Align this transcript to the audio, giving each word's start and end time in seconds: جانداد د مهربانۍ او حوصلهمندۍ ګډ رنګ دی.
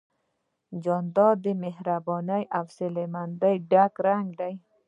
جانداد 0.83 1.35
د 1.45 1.47
مهربانۍ 1.63 2.43
او 2.57 2.63
حوصلهمندۍ 2.67 3.55
ګډ 3.71 3.93
رنګ 4.07 4.27
دی. 4.39 4.53